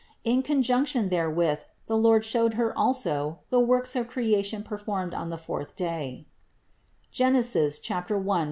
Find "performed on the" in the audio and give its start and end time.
4.63-5.37